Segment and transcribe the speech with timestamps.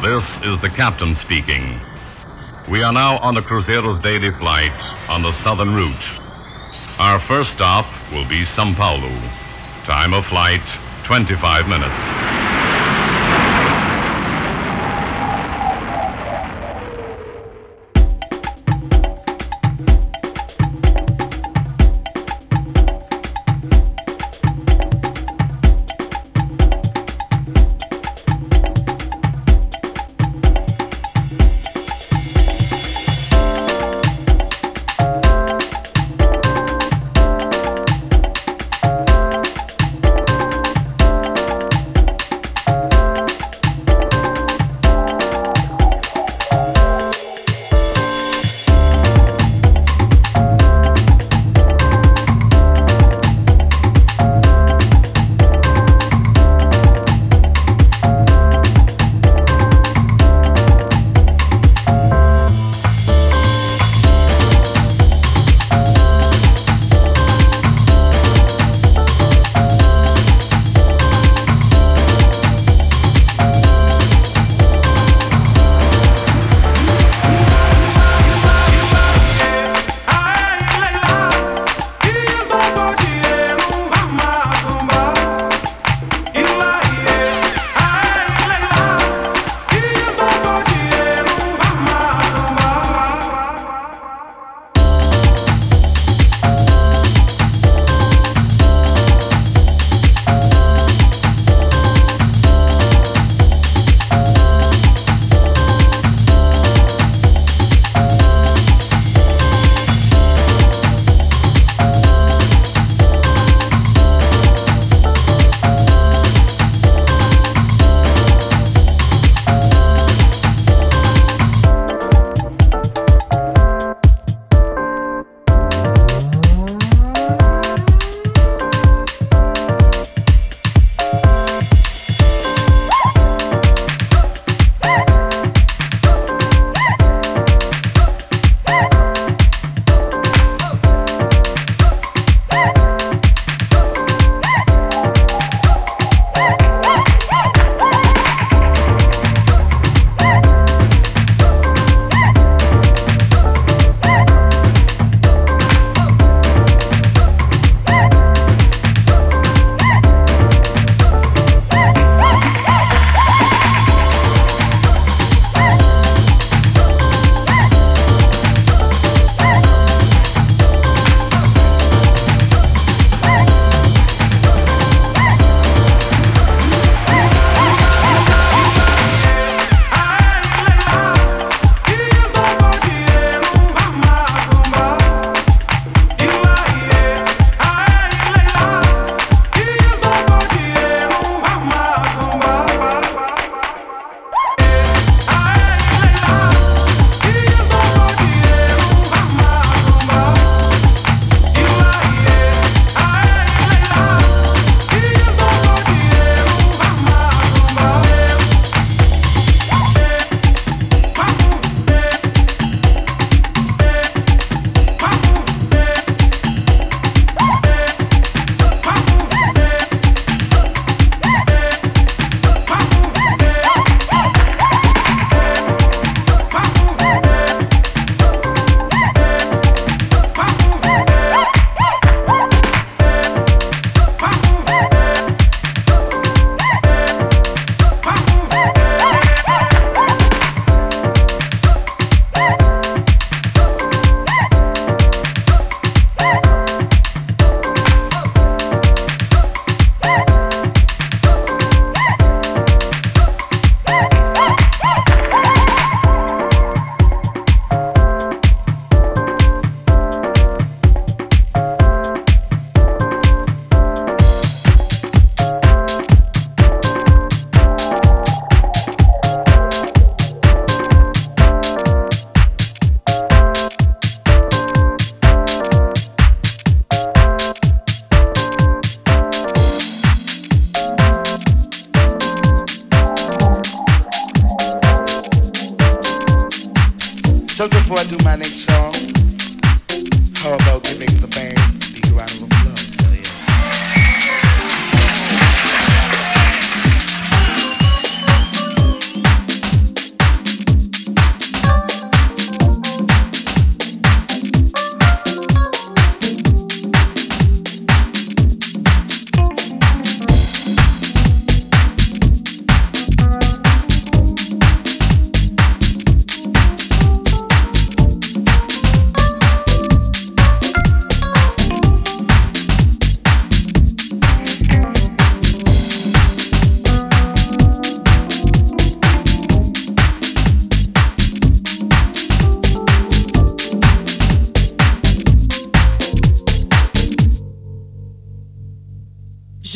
[0.00, 1.80] This is the captain speaking.
[2.68, 6.12] We are now on the Cruzeiro's daily flight on the southern route.
[7.00, 9.10] Our first stop will be Sao Paulo.
[9.82, 12.47] Time of flight 25 minutes.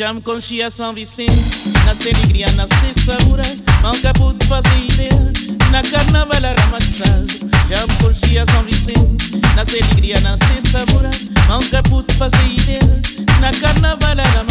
[0.02, 1.32] Já me conchia São Vicente,
[1.87, 2.75] nasce alegria, nasce
[3.06, 3.44] sabura,
[3.84, 5.32] nunca pude fazer ideia,
[5.70, 6.56] na carnaval era.
[7.69, 11.08] Já me conchia São Vicente, nasce alegria, nasce sabura,
[11.49, 12.81] nunca pude fazer ideia,
[13.40, 14.44] na carnaval era.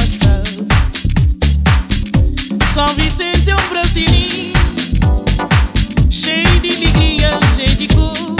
[2.74, 4.54] São Vicente é um brasileiro,
[6.10, 8.38] cheio de alegria, cheio de cor.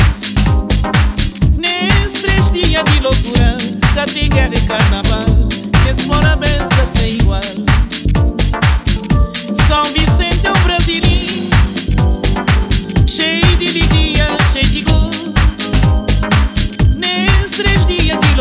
[1.58, 3.58] Nesses três dias de loucura,
[4.14, 5.61] tem guerra e carnaval.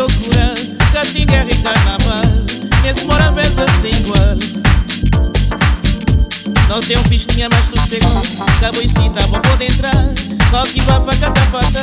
[0.01, 0.55] Loucura
[1.25, 2.23] guerra e carnaval.
[2.81, 4.60] Nesse mora benção sem igual
[6.71, 8.21] Não tem um festinha mais sossegado
[8.55, 10.05] Acabou e cita, vou poder entrar.
[10.49, 11.81] Qualquer bafa, cata, fata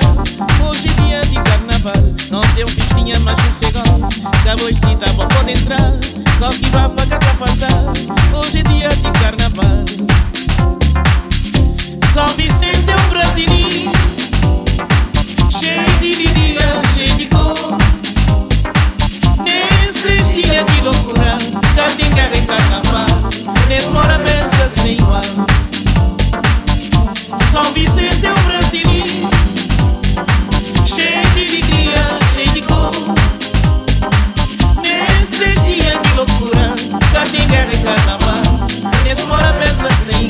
[0.64, 2.14] Hoje é dia de carnaval.
[2.31, 5.93] Não tem um festinha mais sossegado Acabou e cita, vou poder entrar.
[6.38, 7.69] Qualquer bafa, cata, fata
[8.35, 9.85] Hoje é dia de carnaval.
[12.14, 13.93] São Vicente é um brasileiro
[15.61, 16.64] Cheio de vida,
[16.94, 17.76] cheio de cor.
[19.44, 21.37] Nesses dias de loucura
[21.76, 23.06] Cá tem guerra e carnaval
[23.69, 25.21] Nesse mora pensa sem igual
[27.50, 29.29] São Vicente é um brasileiro
[30.87, 32.91] Cheio de alegria, cheio de cor
[34.83, 36.75] Nesses dias de loucura
[37.12, 38.43] Cá tem guerra e carnaval
[39.05, 40.27] Nesse mora pensa sem